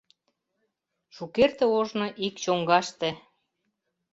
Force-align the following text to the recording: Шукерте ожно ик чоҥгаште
Шукерте 1.15 1.65
ожно 1.79 2.07
ик 2.25 2.35
чоҥгаште 2.43 3.09